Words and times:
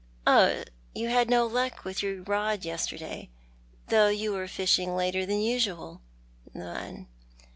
"Oh, 0.25 0.63
you 0.95 1.09
had 1.09 1.29
no 1.29 1.45
luck 1.45 1.85
with 1.85 2.01
your 2.01 2.23
rod 2.23 2.65
yesterday, 2.65 3.29
though 3.89 4.09
yoa 4.09 4.31
were 4.33 4.47
fishing 4.47 4.95
later 4.95 5.27
than 5.27 5.41
usual?" 5.41 6.01
"None." 6.55 7.05